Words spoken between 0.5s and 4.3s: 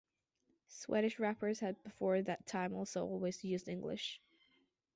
Swedish rappers had before that time almost always used English.